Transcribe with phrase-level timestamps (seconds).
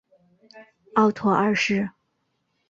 [0.95, 1.91] 奥托二世。